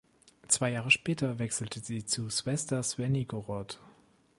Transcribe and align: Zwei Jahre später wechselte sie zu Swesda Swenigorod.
Zwei 0.47 0.71
Jahre 0.71 0.89
später 0.89 1.37
wechselte 1.37 1.79
sie 1.79 2.03
zu 2.03 2.27
Swesda 2.31 2.81
Swenigorod. 2.81 3.79